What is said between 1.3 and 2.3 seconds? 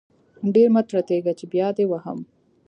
چې بيا دې وهم.